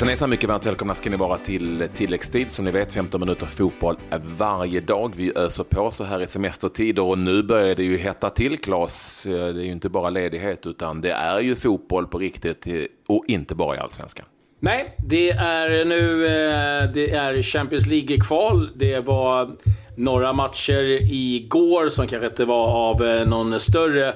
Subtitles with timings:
[0.00, 2.50] Hejsan hejsan, mycket varmt välkomna ska ni vara till tilläggstid.
[2.50, 3.96] Som ni vet 15 minuter fotboll
[4.38, 5.12] varje dag.
[5.16, 9.26] Vi öser på så här i semestertider och nu börjar det ju hetta till Claes.
[9.26, 12.74] Eh, det är ju inte bara ledighet utan det är ju fotboll på riktigt eh,
[13.08, 14.26] och inte bara i allsvenskan.
[14.60, 18.68] Nej, det är nu eh, det är Champions League-kval.
[18.74, 19.50] Det var
[19.96, 24.14] några matcher igår som kanske inte var av någon större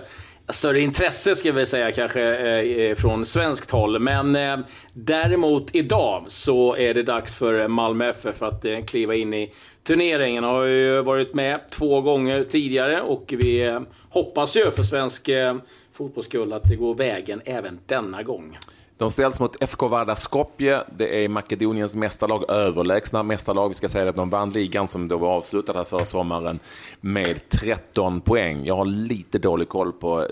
[0.48, 3.98] större intresse ska vi säga kanske eh, från svenskt håll.
[3.98, 4.58] Men eh,
[4.92, 10.44] däremot idag så är det dags för Malmö FF att eh, kliva in i turneringen.
[10.44, 15.56] Har ju varit med två gånger tidigare och vi hoppas ju för svensk eh,
[15.92, 18.58] fotbollsskull att det går vägen även denna gång.
[18.96, 20.82] De ställs mot FK Varda Skopje.
[20.96, 23.68] Det är Makedoniens mästarlag, överlägsna mästarlag.
[23.68, 26.58] Vi ska säga att de vann ligan som då var avslutad här förra sommaren
[27.00, 28.64] med 13 poäng.
[28.64, 30.26] Jag har lite dålig koll på eh,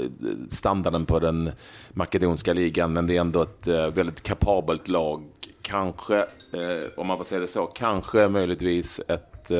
[0.50, 1.50] standarden på den
[1.90, 5.22] makedonska ligan, men det är ändå ett eh, väldigt kapabelt lag.
[5.62, 6.16] Kanske,
[6.52, 9.50] eh, om man får säga det så, kanske möjligtvis ett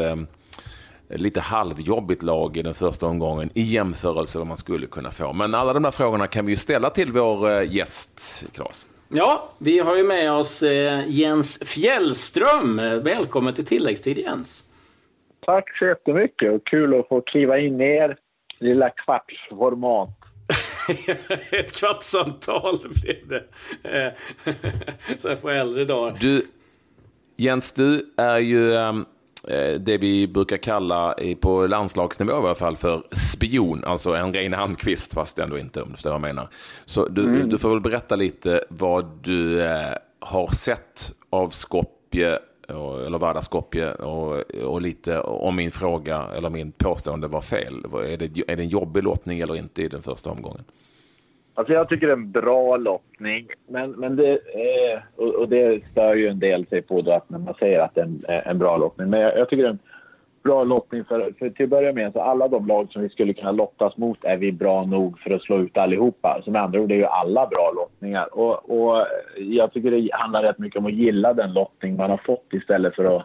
[1.12, 5.32] lite halvjobbigt lag i den första omgången i jämförelse med vad man skulle kunna få.
[5.32, 8.86] Men alla de här frågorna kan vi ju ställa till vår gäst, Claes.
[9.08, 12.76] Ja, vi har ju med oss eh, Jens Fjällström.
[12.76, 14.64] Välkommen till tilläggstid Jens.
[15.46, 18.16] Tack så jättemycket och kul att få kliva in i er
[18.58, 20.08] lilla kvartsformat.
[21.50, 23.44] Ett kvartssamtal blev det.
[23.82, 24.12] Eh,
[25.18, 26.18] så här på äldre dagar.
[26.20, 26.44] Du,
[27.36, 29.06] Jens, du är ju um, Eh,
[29.78, 35.14] det vi brukar kalla på landslagsnivå i alla fall för spion, alltså en ren Almqvist
[35.14, 36.48] fast ändå inte om du förstår vad jag menar.
[36.86, 37.48] Så du, mm.
[37.48, 43.94] du får väl berätta lite vad du eh, har sett av Skopje eller Vardar Skopje
[43.94, 47.84] och, och lite om min fråga eller min påstående var fel.
[47.84, 50.64] Är det, är det en jobbig lottning eller inte i den första omgången?
[51.54, 55.82] Alltså jag tycker det är en bra lottning, men, men det, eh, och, och det
[55.90, 58.24] stör ju en del sig på då att när man säger att det är en,
[58.28, 59.10] eh, en bra lottning.
[59.10, 59.78] Men jag, jag, tycker det är en
[60.42, 63.32] bra lottning för, för till att börja med så alla de lag som vi skulle
[63.32, 66.40] kunna lottas mot är vi bra nog för att slå ut allihopa.
[66.44, 68.38] Så med andra ord är ju alla bra lottningar.
[68.38, 72.20] Och, och jag tycker det handlar rätt mycket om att gilla den lottning man har
[72.26, 73.22] fått istället för att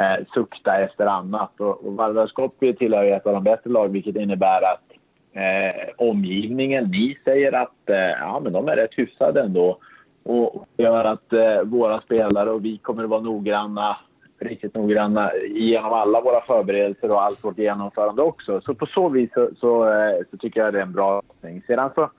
[0.00, 1.60] eh, sukta efter annat.
[1.60, 4.89] Och, och Vardaskoppi tillhör ju ett av de bättre lag vilket innebär att
[5.32, 6.84] eh, omgivningen.
[6.84, 9.78] Ni säger att eh, ja, men de är rätt hyfsade ändå.
[10.22, 13.96] Och det gör att eh, våra spelare och vi kommer att vara noggranna,
[14.38, 18.60] riktigt noggranna genom alla våra förberedelser och allt vårt genomförande också.
[18.60, 21.62] Så på så vis så, så, eh, så tycker jag det är en bra lösning.
[21.66, 22.10] Sedan så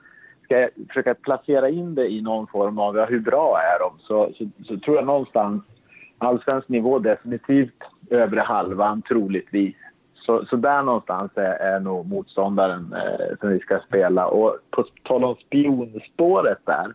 [0.44, 3.98] ska jag försöka placera in det i någon form av ja, hur bra är de?
[3.98, 5.62] Så, så, så tror jag någonstans
[6.18, 9.76] allsvensk nivå definitivt övre halvan troligtvis.
[10.26, 14.26] Så, så där någonstans är, är nog motståndaren eh, som vi ska spela.
[14.26, 16.94] Och på tal om spionspåret där.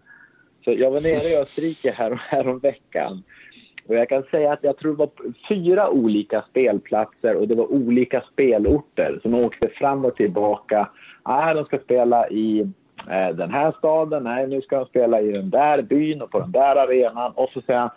[0.64, 3.24] Så jag var nere i Österrike här, här veckan.
[3.88, 5.10] Och jag kan säga att jag tror det var
[5.50, 10.90] fyra olika spelplatser och det var olika spelorter som åkte fram och tillbaka.
[11.24, 12.60] Ah, de ska spela i
[13.10, 16.40] eh, den här staden, nej nu ska de spela i den där byn och på
[16.40, 17.32] den där arenan.
[17.36, 17.90] Och så säger han,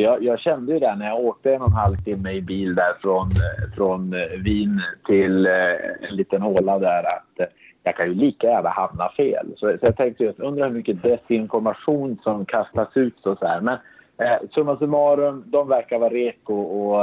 [0.00, 2.74] jag, jag, kände ju det när jag åkte en och en halv timme i bil
[2.74, 7.50] där från, eh, från eh, Wien till eh, en liten håla där att
[7.82, 9.46] jag kan ju lika gärna hamna fel.
[9.56, 13.60] Så, så jag tänkte just, undrar hur mycket desinformation som kastas ut så, så här.
[13.60, 13.78] Men
[14.18, 16.94] eh, summa summarum, de verkar vara reko och,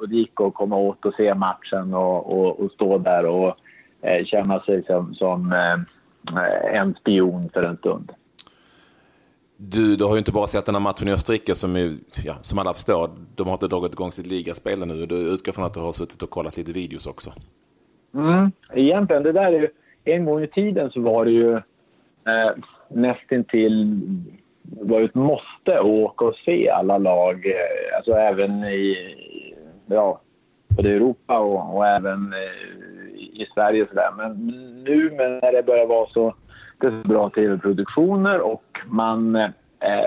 [0.00, 3.56] och det gick att komma åt och se matchen och, och, och stå där och
[4.02, 8.12] eh, känna sig som, som eh, en spion för en stund.
[9.56, 11.94] Du, du har ju inte bara sett den här matchen i Österrike som, är,
[12.24, 15.06] ja, som alla förstår, de har inte dragit igång sitt ligaspel nu.
[15.06, 17.32] Du utgår från att du har suttit och kollat lite videos också.
[18.14, 19.68] Mm, egentligen, det där är ju,
[20.04, 21.54] en gång i tiden så var det ju
[22.26, 22.50] eh,
[22.88, 24.00] nästintill
[24.62, 29.14] var ett måste att åka och se alla lag, eh, alltså även i,
[29.86, 30.20] ja,
[30.68, 34.10] både Europa och, och även eh, i Sverige och sådär.
[34.16, 34.32] Men
[34.86, 36.34] nu när det börjar vara så
[37.04, 39.50] bra tv-produktioner och man, eh,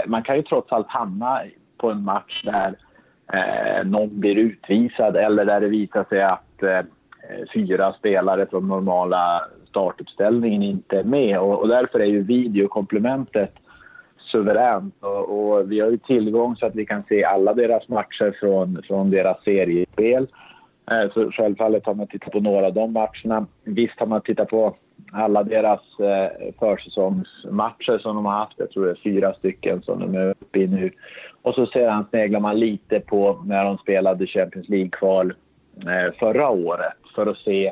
[0.07, 1.41] man kan ju trots allt hamna
[1.77, 2.75] på en match där
[3.33, 6.81] eh, någon blir utvisad eller där det visar sig att eh,
[7.53, 11.39] fyra spelare från normala startuppställningen inte är med.
[11.39, 13.53] Och, och därför är ju videokomplementet
[14.31, 14.95] suveränt.
[14.99, 18.81] Och, och, vi har ju tillgång så att vi kan se alla deras matcher från,
[18.87, 20.27] från deras seriespel.
[20.91, 23.45] Eh, så självfallet har man tittat på några av de matcherna.
[23.63, 24.75] Visst har man tittat på
[25.11, 28.53] alla deras eh, försäsongsmatcher som de har haft.
[28.57, 30.91] Jag tror det är fyra stycken som de är uppe i nu.
[31.41, 35.33] Och så sedan sneglar man lite på när de spelade Champions League-kval
[35.81, 37.71] eh, förra året för att se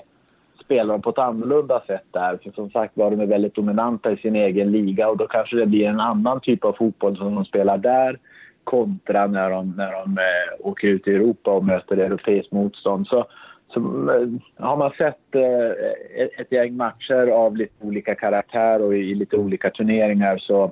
[0.63, 2.39] spelar de på ett annorlunda sätt där.
[2.43, 5.55] För som sagt var de är väldigt dominanta i sin egen liga och då kanske
[5.55, 8.19] det blir en annan typ av fotboll som de spelar där
[8.63, 13.07] kontra när de, när de eh, åker ut i Europa och möter europeiskt motstånd.
[13.07, 13.25] Så,
[13.67, 14.27] så eh,
[14.65, 15.69] har man sett eh,
[16.15, 20.71] ett, ett gäng matcher av lite olika karaktär och i, lite olika turneringar så,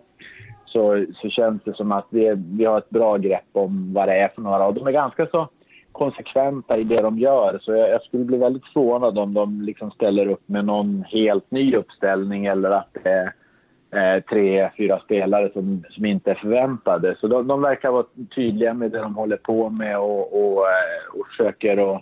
[0.66, 4.16] så, så känns det som att vi, vi har ett bra grepp om vad det
[4.16, 4.66] är för några.
[4.66, 5.50] Och de är ganska så
[5.92, 7.60] konsekventa i det de gör.
[7.62, 11.52] Så jag, jag skulle bli väldigt förvånad om de liksom ställer upp med någon helt
[11.52, 17.16] ny uppställning eller att det är eh, tre, fyra spelare som, som inte är förväntade.
[17.20, 18.06] Så de, de verkar vara
[18.36, 22.02] tydliga med det de håller på med och, och, eh, och försöker att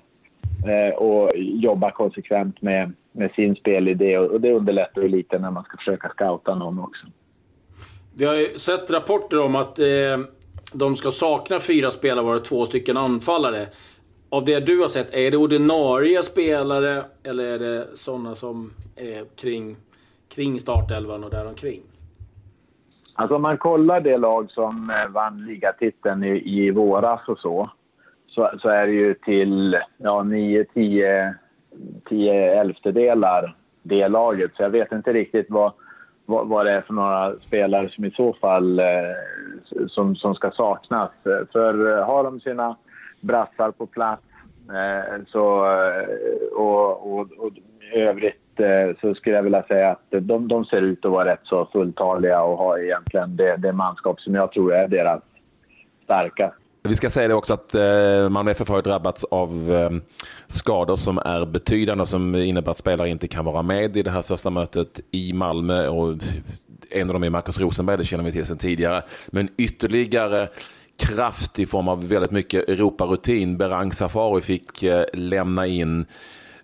[0.95, 4.17] och jobba konsekvent med, med sin spelidé.
[4.17, 7.07] Och det underlättar ju lite när man ska försöka scouta någon också.
[8.15, 9.85] Vi har ju sett rapporter om att eh,
[10.73, 13.67] de ska sakna fyra spelare, vara två stycken anfallare.
[14.29, 19.25] Av det du har sett, är det ordinarie spelare eller är det sådana som är
[19.35, 19.75] kring,
[20.29, 21.81] kring startelvan och däromkring?
[23.13, 27.69] Alltså om man kollar det lag som eh, vann ligatiteln i, i våras och så,
[28.35, 31.35] så, så är det ju till ja, 9, 10,
[32.09, 34.51] 10 elftedelar det laget.
[34.55, 35.71] Så jag vet inte riktigt vad,
[36.25, 38.85] vad, vad det är för några spelare som i så fall eh,
[39.87, 41.11] som, som ska saknas.
[41.51, 42.75] För eh, har de sina
[43.21, 44.23] brassar på plats
[44.69, 46.07] eh, så, eh,
[46.57, 47.51] och, och, och
[47.93, 51.31] i övrigt eh, så skulle jag vilja säga att de, de ser ut att vara
[51.31, 55.21] rätt så fulltaliga och har egentligen det, det manskap som jag tror är deras
[56.03, 56.62] starkaste.
[56.85, 59.89] Vi ska säga det också att eh, Malmö FF har drabbats av eh,
[60.47, 64.11] skador som är betydande och som innebär att spelare inte kan vara med i det
[64.11, 65.87] här första mötet i Malmö.
[65.87, 66.17] Och
[66.91, 69.03] en av dem är Marcus Rosenberg, det känner vi till sedan tidigare.
[69.27, 70.49] Men ytterligare
[70.97, 73.57] kraft i form av väldigt mycket Europarutin.
[73.57, 76.05] Berang Safari fick eh, lämna in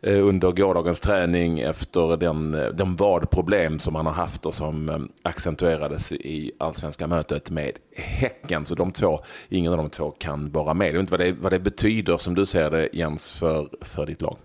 [0.01, 4.89] Eh, under gårdagens träning efter den, eh, de vadproblem som han har haft och som
[4.89, 8.65] eh, accentuerades i allsvenska mötet med Häcken.
[8.65, 9.19] Så de två,
[9.49, 10.87] ingen av de två kan vara med.
[10.87, 14.05] Jag vet inte vad det, vad det betyder som du ser det Jens för, för
[14.05, 14.37] ditt lag.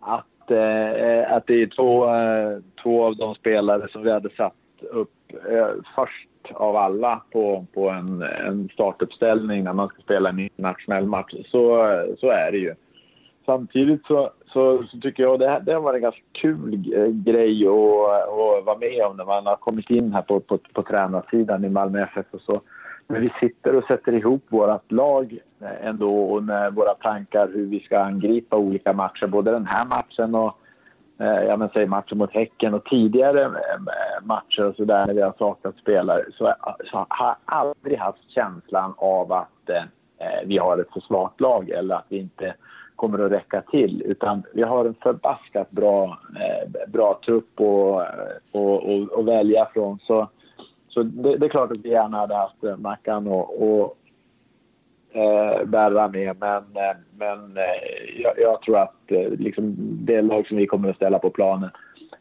[0.00, 2.06] Att, eh, att det är två,
[2.82, 4.54] två av de spelare som vi hade satt
[4.90, 10.38] upp eh, först av alla på, på en, en startuppställning när man ska spela en
[10.38, 11.34] internationell match.
[11.46, 11.86] Så,
[12.20, 12.74] så är det ju
[13.50, 17.66] samtidigt så, så, så, tycker jag det, det har varit en ganska kul eh, grej
[17.66, 21.64] att, att vara med om när man har kommit in här på, på, på tränarsidan
[21.64, 22.60] i Malmö FF och så.
[23.06, 27.66] När vi sitter och sätter ihop vårt lag eh, ändå och med våra tankar hur
[27.66, 30.58] vi ska angripa olika matcher, både den här matchen och
[31.20, 33.50] eh, ja, men säg matchen mot Häcken och tidigare
[34.22, 36.54] matcher och sådär när vi har saknat spelare så,
[36.90, 41.70] så har jag aldrig haft känslan av att eh, vi har ett för svagt lag
[41.70, 42.54] eller att vi inte
[43.00, 44.02] kommer att räcka till.
[44.06, 47.64] Utan vi har en förbaskat bra, eh, bra trupp att
[48.52, 49.98] och, och, och, välja från.
[49.98, 50.28] Så,
[50.88, 53.96] så det, det, är klart att vi gärna hade haft eh, Mackan och, och
[55.12, 56.36] eh, Berra med.
[56.40, 60.90] Men, eh, men eh, jag, jag, tror att eh, liksom, det lag som vi kommer
[60.90, 61.70] att ställa på planen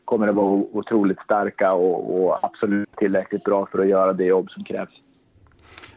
[0.06, 4.52] kommer att vara otroligt starka och, och absolut tillräckligt bra för att göra det jobb
[4.52, 5.02] som krävs.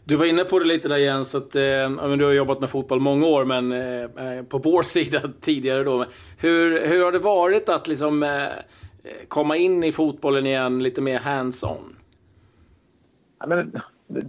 [0.05, 3.01] Du var inne på det lite där Jens, att eh, du har jobbat med fotboll
[3.01, 6.05] många år, men eh, eh på vår sida tidigare då.
[6.39, 8.51] Hur, hur har det varit att liksom eh, eh,
[9.29, 11.97] komma in i fotbollen igen lite mer hands-on?
[13.41, 13.81] Ja, men,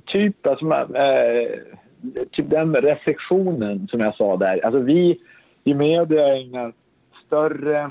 [0.05, 1.59] typ, alltså, eh,
[2.31, 4.65] typ den reflektionen som jag sa där.
[4.65, 5.19] Alltså vi
[5.63, 6.73] i media ägnar
[7.25, 7.81] större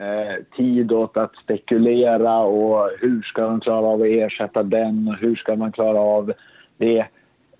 [0.00, 5.14] eh, tid åt att spekulera och hur ska de klara av att ersätta den och
[5.14, 6.32] hur ska man klara av
[6.76, 7.06] det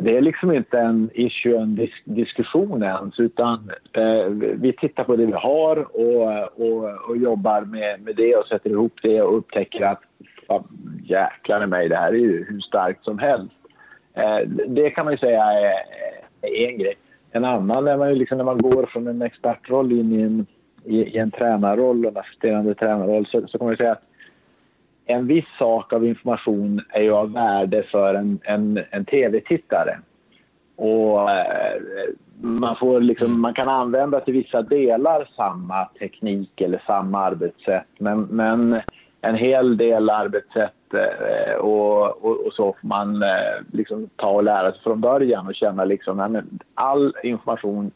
[0.04, 5.16] det är liksom inte en issue, en disk diskussion ens utan eh, vi tittar på
[5.16, 9.38] det vi har och, och, och jobbar med, med det och sätter ihop det och
[9.38, 10.02] upptäcker att
[11.04, 13.54] jäklar i mig, det här är ju hur starkt som helst.
[14.14, 15.74] Eh, det kan man ju säga är,
[16.42, 16.94] är en grej.
[17.30, 20.46] En annan är man ju liksom när man går från en expertroll in i en,
[20.84, 24.02] i, i en tränarroll en assisterande tränarroll så, så kan man ju säga att
[25.06, 29.98] en viss sak av information är ju av värde för en, en, en tv-tittare.
[30.76, 31.80] Och eh,
[32.40, 37.86] man, får liksom, man kan använda till vissa delar samma teknik eller samma arbetssätt.
[37.98, 38.76] Men, men
[39.20, 43.28] en hel del arbetssätt eh, och, och, och, så får man eh,
[43.72, 46.44] liksom ta och lära sig från början och känna liksom att
[46.74, 47.90] all information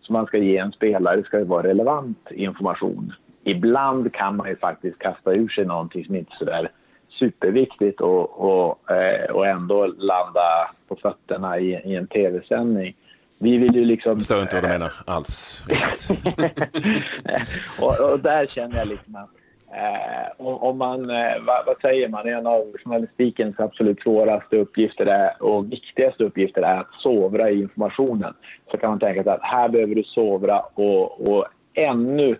[0.00, 3.12] som man ska ge en spelare ska vara relevant information
[3.44, 6.70] ibland kan man ju faktiskt kasta ur sig någonting som inte är sådär
[7.18, 12.96] superviktigt och, och, eh, och ändå landa på fötterna i, i en tv-sändning.
[13.38, 14.10] Vi vill ju liksom...
[14.10, 15.64] Jag förstår inte vad du menar alls.
[17.80, 19.30] och, och, där känner jag liksom att
[19.76, 25.42] Eh, om man, eh, vad, vad, säger man, en av journalistikens absolut svåraste uppgifter är,
[25.42, 28.34] och viktigaste uppgifter är att sovra i informationen.
[28.70, 32.36] Så kan man tänka sig att här behöver du sovra och, och ännu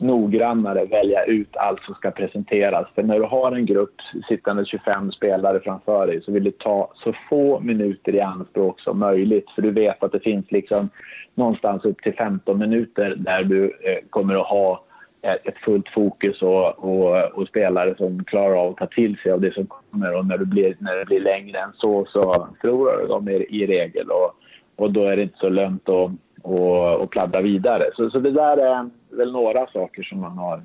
[0.00, 2.86] noggrannare välja ut allt som ska presenteras.
[2.94, 3.94] För när du har en grupp
[4.28, 8.98] sittande 25 spelare framför dig så vill du ta så få minuter i anspråk som
[8.98, 9.50] möjligt.
[9.54, 10.88] För du vet att det finns liksom
[11.34, 14.84] någonstans upp till 15 minuter där du eh, kommer att ha
[15.22, 19.32] eh, ett fullt fokus och, och, och, spelare som klarar av att ta till sig
[19.32, 20.16] av det som kommer.
[20.16, 23.32] Och när, du blir, när det blir längre än så så förlorar du dem i,
[23.34, 24.10] i regel.
[24.10, 24.34] Och,
[24.76, 26.10] och då är det inte så lönt att
[26.46, 27.84] och, och pladdra vidare.
[27.96, 30.62] Så, så det där är väl några saker som man har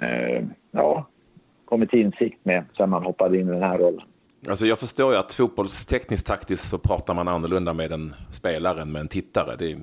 [0.00, 1.06] eh, ja,
[1.64, 4.02] kommit till insikt med sen man hoppade in i den här rollen.
[4.48, 8.92] Alltså jag förstår ju att fotbollstekniskt taktiskt så pratar man annorlunda med en spelare än
[8.92, 9.56] med en tittare.
[9.56, 9.76] Det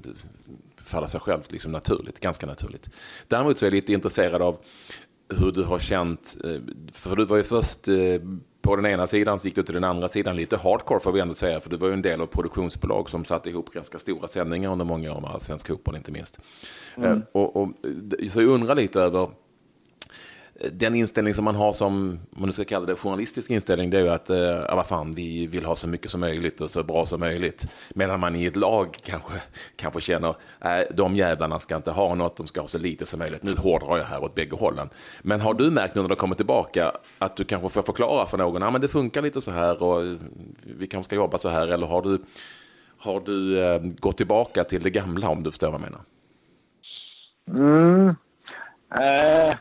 [0.77, 2.89] faller sig självt liksom naturligt, ganska naturligt.
[3.27, 4.57] Däremot så är jag lite intresserad av
[5.33, 6.61] hur du har känt, eh,
[6.91, 7.95] för du var ju först eh,
[8.61, 11.19] på den ena sidan så gick du till den andra sidan lite hardcore får vi
[11.19, 14.27] ändå säga, för du var ju en del av produktionsbolag som satte ihop ganska stora
[14.27, 16.39] sändningar under många år med Allsvensk fotboll inte minst.
[16.97, 17.11] Mm.
[17.11, 17.69] Eh, och, och,
[18.29, 19.29] så jag undrar lite över
[20.71, 23.97] den inställning som man har som, om man nu ska kalla det journalistisk inställning, det
[23.97, 26.69] är ju att, eh, ja vad fan, vi vill ha så mycket som möjligt och
[26.69, 27.67] så bra som möjligt.
[27.95, 29.33] Medan man i ett lag kanske,
[29.75, 33.19] kanske känner, nej, de jävlarna ska inte ha något, de ska ha så lite som
[33.19, 33.43] möjligt.
[33.43, 34.89] Nu hårdrar jag här åt bägge hållen.
[35.21, 38.37] Men har du märkt nu när du kommer tillbaka att du kanske får förklara för
[38.37, 40.17] någon, ja men det funkar lite så här och
[40.63, 42.21] vi kanske ska jobba så här, eller har du,
[42.97, 46.01] har du eh, gått tillbaka till det gamla om du förstår vad jag menar?
[47.47, 48.15] Mm.
[48.99, 49.55] Eh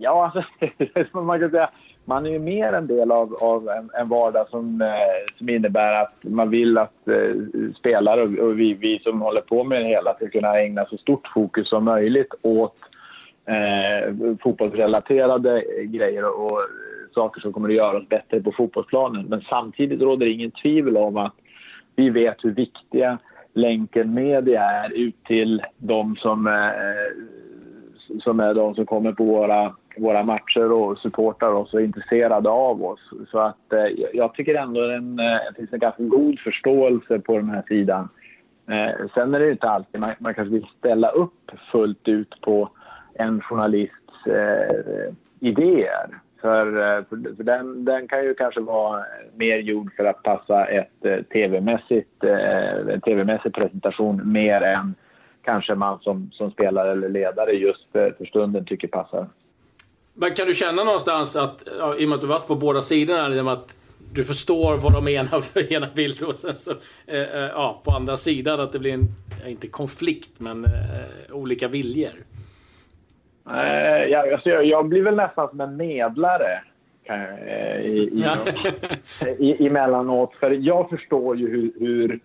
[0.00, 1.70] Ja, alltså, man kan säga
[2.08, 6.02] man är ju mer en del av, av en, en vardag som, eh, som innebär
[6.02, 7.34] att man vill att eh,
[7.78, 10.96] spelare och, och, vi, vi som håller på med det hela ska kunna ägna så
[10.96, 12.76] stort fokus som möjligt åt
[13.46, 16.60] eh, fotbollsrelaterade grejer och, och
[17.14, 19.26] saker som kommer att göra oss bättre på fotbollsplanen.
[19.28, 21.34] Men samtidigt råder det ingen tvivel om att
[21.96, 23.18] vi vet hur viktiga
[23.54, 26.62] länken media är ut till de som, eh,
[28.20, 32.48] som är de som kommer på våra våra matcher och supportar oss och är intresserade
[32.48, 33.00] av oss.
[33.30, 35.04] Så att eh, jag tycker ändå att eh,
[35.48, 38.08] det finns en ganska god förståelse på den här sidan.
[38.68, 42.70] Eh, sen är det inte alltid man, man kanske vill ställa upp fullt ut på
[43.14, 46.20] en journalists eh, idéer.
[46.40, 50.66] För, eh, för, för, den, den kan ju kanske vara mer gjord för att passa
[50.66, 54.94] ett eh, tv-mässigt, eh, en tv-mässig presentation mer än
[55.42, 59.26] kanske man som, som spelare eller ledare just för, för stunden tycker passar.
[60.20, 62.82] Men kan du känna någonstans att, ja, i och med att du varit på båda
[62.82, 63.76] sidorna, att
[64.12, 66.70] du förstår vad de menar för ena vill och sen så,
[67.06, 69.08] eh, eh, ja, på andra sidan att det blir en,
[69.46, 72.12] inte konflikt, men eh, olika viljor?
[73.50, 76.62] Eh, jag, alltså jag, jag, blir väl nästan som en medlare
[77.04, 78.36] kan, eh, i, i, ja.
[79.38, 80.34] i, emellanåt.
[80.34, 82.18] För jag förstår ju hur, hur Eh,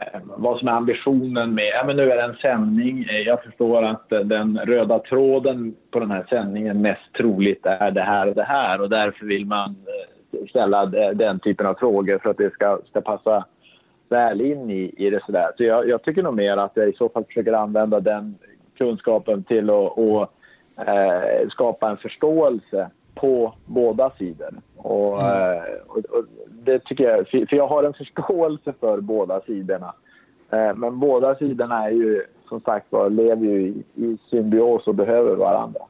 [0.00, 1.70] Eh, vad som är ambitionen med...
[1.74, 3.06] Ja, men nu är det en sändning.
[3.10, 7.90] Eh, jag förstår att eh, den röda tråden på den här sändningen mest troligt är
[7.90, 9.76] det här och det här och därför vill man
[10.48, 13.44] ställa den typen av frågor för att det ska, ska passa
[14.08, 15.20] väl in i, i det.
[15.26, 15.50] Sådär.
[15.56, 18.38] Så jag, jag tycker nog mer att jag i så fall försöker använda den
[18.78, 20.32] kunskapen till att och,
[20.86, 22.90] eh, skapa en förståelse
[23.20, 24.54] på båda sidor.
[24.76, 25.62] Och, mm.
[25.86, 29.94] och, och, det tycker jag, för jag har en förståelse för båda sidorna.
[30.50, 34.94] Eh, men båda sidorna är ju, som sagt var, lever ju i, i symbios och
[34.94, 35.80] behöver varandra.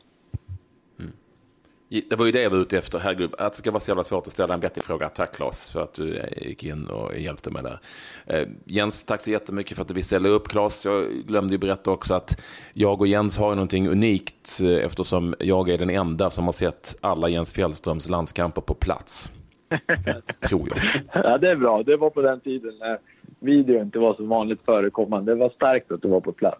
[1.88, 2.98] Det var ju det jag var ute efter.
[2.98, 5.08] Herregud, att det ska vara så jävla svårt att ställa en vettig fråga.
[5.08, 7.78] Tack Claes för att du eh, gick in och hjälpte mig där.
[8.26, 10.48] Eh, Jens, tack så jättemycket för att du vill ställa upp.
[10.48, 12.40] Claes, jag glömde ju berätta också att
[12.72, 17.28] jag och Jens har någonting unikt eftersom jag är den enda som har sett alla
[17.28, 19.32] Jens Fjällströms landskamper på plats.
[20.48, 21.02] Tror jag.
[21.24, 21.82] Ja, det är bra.
[21.82, 22.98] Det var på den tiden när
[23.40, 25.32] video inte var så vanligt förekommande.
[25.32, 26.58] Det var starkt att du var på plats.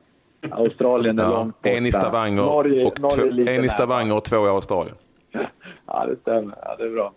[0.50, 1.68] Australien är ja, långt borta.
[1.68, 4.96] En i Stavanger, Norge, och, Norge en i Stavanger och två i Australien.
[5.88, 6.58] Ja, det stämmer.
[6.62, 7.12] Ja, det är bra.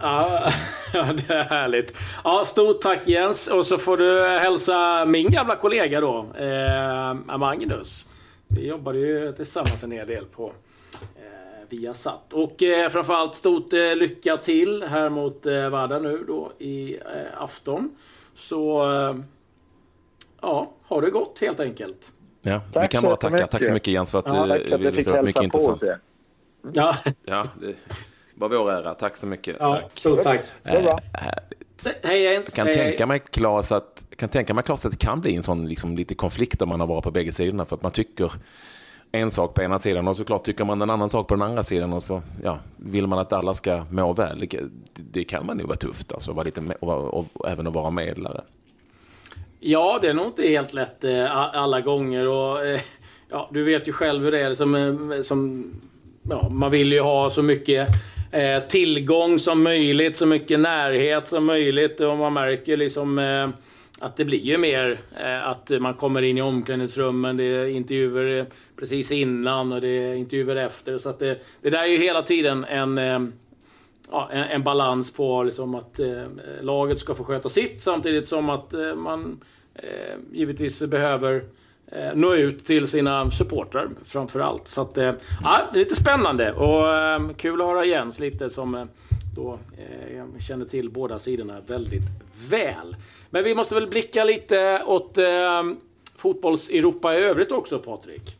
[0.92, 1.96] Ja, det är härligt.
[2.24, 3.48] Ja, stort tack Jens.
[3.48, 8.08] Och så får du hälsa min gamla kollega då, eh, Magnus.
[8.48, 10.52] Vi jobbade ju tillsammans en hel del på
[11.68, 12.32] Viasat.
[12.32, 17.42] Och eh, framförallt stort eh, lycka till här mot eh, Vardar nu då i eh,
[17.42, 17.96] afton.
[18.34, 19.16] Så eh,
[20.40, 22.12] ja, har det gott helt enkelt.
[22.42, 23.46] Ja, tack vi kan bara tacka.
[23.46, 25.82] Tack så mycket Jens för att ja, du ville visade upp mycket intressant.
[26.72, 26.96] Ja.
[27.24, 27.74] ja, det
[28.34, 28.94] var vår ära.
[28.94, 29.56] Tack så mycket.
[29.60, 29.94] Ja, tack.
[29.94, 30.40] Stort tack.
[30.64, 30.96] Äh,
[32.02, 32.54] Hej Jens.
[32.54, 32.74] Kan hej.
[32.74, 35.96] tänka mig Claes att kan tänka mig Claes att det kan bli en sån liksom,
[35.96, 38.32] lite konflikt om man har varit på bägge sidorna för att man tycker
[39.12, 41.62] en sak på ena sidan och såklart tycker man en annan sak på den andra
[41.62, 44.46] sidan och så ja, vill man att alla ska må väl.
[44.50, 44.60] Det,
[44.94, 47.90] det kan man nog vara tufft alltså, vara lite, och, och, och, även att vara
[47.90, 48.40] medlare.
[49.60, 52.28] Ja, det är nog inte helt lätt eh, alla gånger.
[52.28, 52.80] Och, eh,
[53.28, 54.54] ja, du vet ju själv hur det är.
[54.54, 55.72] Som, eh, som,
[56.30, 57.88] ja, man vill ju ha så mycket
[58.30, 62.00] eh, tillgång som möjligt, så mycket närhet som möjligt.
[62.00, 63.48] Och man märker liksom eh,
[64.00, 68.38] att det blir ju mer eh, att man kommer in i omklädningsrummen, det är intervjuer
[68.38, 70.98] eh, precis innan och det är intervjuer efter.
[70.98, 73.20] Så att det, det där är ju hela tiden en, eh,
[74.10, 76.24] ja, en, en, balans på liksom att eh,
[76.60, 79.40] laget ska få sköta sitt samtidigt som att eh, man
[79.74, 81.44] eh, givetvis behöver
[81.92, 84.68] eh, nå ut till sina supportrar framför allt.
[84.68, 85.12] Så att, ja,
[85.72, 86.92] det är lite spännande och
[87.36, 88.88] kul att höra Jens lite som
[89.36, 89.58] då
[90.40, 92.02] känner till båda sidorna väldigt
[92.48, 92.96] väl.
[93.30, 95.62] Men vi måste väl blicka lite åt eh,
[96.16, 98.36] fotbolls-Europa i övrigt också, Patrik?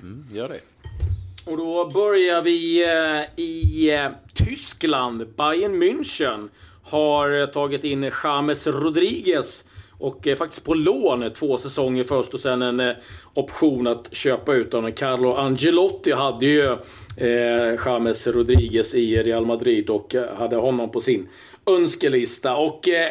[0.00, 0.60] Mm, gör det.
[1.50, 5.26] Och då börjar vi eh, i eh, Tyskland.
[5.36, 6.48] Bayern München
[6.82, 9.64] har tagit in James Rodriguez
[9.98, 12.94] och eh, faktiskt på lån eh, två säsonger först och sen en eh,
[13.34, 14.92] option att köpa ut honom.
[14.92, 16.72] Carlo Angelotti hade ju
[17.16, 21.28] eh, James Rodriguez i Real Madrid och eh, hade honom på sin
[21.66, 22.56] önskelista.
[22.56, 23.10] Och eh,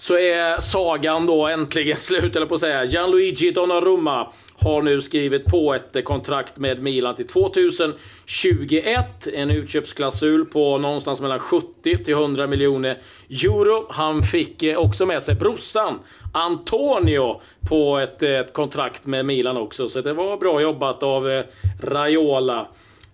[0.00, 2.84] så är sagan då äntligen slut, eller på att säga.
[2.84, 9.26] Gianluigi Donnarumma har nu skrivit på ett eh, kontrakt med Milan till 2021.
[9.34, 13.86] En utköpsklausul på någonstans mellan 70 till 100 miljoner euro.
[13.90, 15.98] Han fick eh, också med sig brorsan
[16.32, 19.88] Antonio på ett, eh, ett kontrakt med Milan också.
[19.88, 21.44] Så det var bra jobbat av eh,
[21.82, 22.66] Raiola.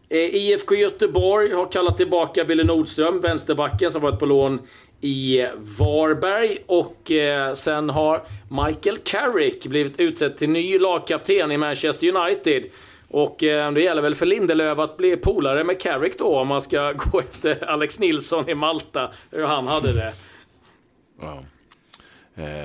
[0.08, 4.58] Eh, IFK Göteborg har kallat tillbaka Billy Nordström, vänsterbacken som varit på lån
[5.06, 5.48] i
[5.78, 6.58] Varberg.
[6.66, 12.64] Och eh, sen har Michael Carrick blivit utsedd till ny lagkapten i Manchester United.
[13.08, 16.62] Och eh, det gäller väl för Lindelöf att bli polare med Carrick då om man
[16.62, 20.12] ska gå efter Alex Nilsson i Malta, hur han hade det.
[21.20, 21.42] Ja.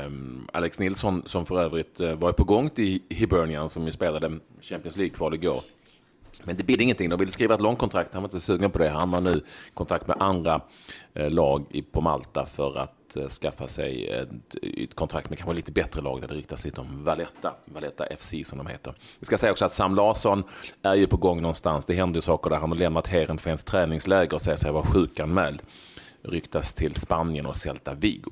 [0.05, 4.39] Um, Alex Nilsson som för övrigt eh, var på gång till Hibernian som ju spelade
[4.61, 5.63] Champions League-kval igår.
[6.45, 7.09] Men det bidde ingenting.
[7.09, 8.13] De ville skriva ett långkontrakt.
[8.13, 8.89] Han var inte sugen på det.
[8.89, 9.41] Han har nu
[9.73, 10.61] kontakt med andra
[11.13, 14.29] eh, lag på Malta för att eh, skaffa sig ett,
[14.61, 18.33] ett, kontrakt med kanske lite bättre lag där det riktas lite om Valletta, Valletta FC
[18.45, 18.93] som de heter.
[19.19, 20.43] Vi ska säga också att Sam Larsson
[20.81, 21.85] är ju på gång någonstans.
[21.85, 22.57] Det händer ju saker där.
[22.57, 25.61] Han har lämnat Heerenveens träningsläger och säger sig vara sjukanmäld.
[26.21, 28.31] Ryktas till Spanien och Celta Vigo.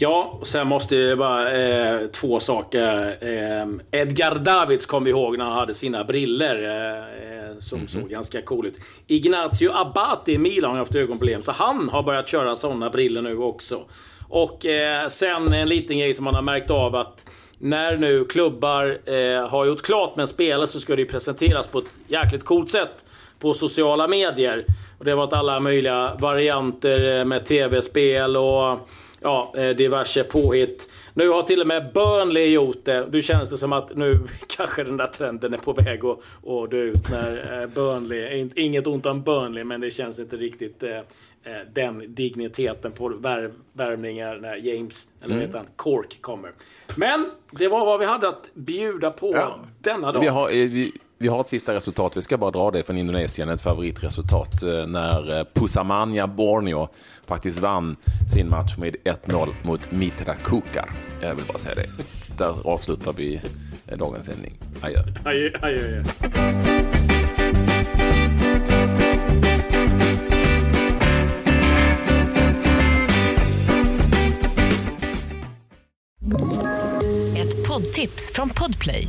[0.00, 3.16] Ja, och sen måste jag bara eh, två saker.
[3.20, 8.00] Eh, Edgar Davids kom vi ihåg när han hade sina briller eh, som mm -hmm.
[8.00, 8.74] såg ganska cool ut.
[9.06, 13.38] Ignacio Abate i Milan har haft ögonproblem, så han har börjat köra sådana briller nu
[13.38, 13.84] också.
[14.28, 17.26] Och eh, sen en liten grej som man har märkt av att
[17.58, 21.66] när nu klubbar eh, har gjort klart med en spelare så ska det ju presenteras
[21.66, 23.04] på ett jäkligt coolt sätt
[23.38, 24.64] på sociala medier.
[24.98, 28.88] Och det har varit alla möjliga varianter eh, med tv-spel och
[29.20, 30.90] ja, eh, diverse påhitt.
[31.14, 33.08] Nu har till och med Burnley gjort det.
[33.12, 36.70] Nu känns det som att nu kanske den där trenden är på väg att, att
[36.70, 41.00] dö ut när eh, Burnley, inget ont om Burnley, men det känns inte riktigt eh,
[41.72, 45.46] den digniteten på värv, värvningar när James, eller mm.
[45.46, 46.52] heter han, Cork kommer.
[46.96, 49.58] Men det var vad vi hade att bjuda på ja.
[49.78, 50.20] denna dag.
[50.20, 53.48] Vi har, vi, vi har ett sista resultat, vi ska bara dra det från Indonesien,
[53.48, 56.88] ett favoritresultat eh, när eh, Pusamania Borneo
[57.26, 57.96] faktiskt vann
[58.34, 60.90] sin match med 1-0 mot Mitra Kukar.
[61.20, 61.88] Jag vill bara säga det.
[62.38, 63.40] Där avslutar vi
[63.86, 64.58] eh, dagens sändning.
[64.80, 65.02] Adjö.
[65.24, 66.02] Adjö, adjö, adjö.
[77.36, 79.08] Ett poddtips från Podplay.